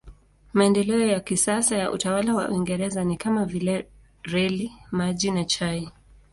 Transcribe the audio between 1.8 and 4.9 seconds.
utawala wa Uingereza ni kama vile reli,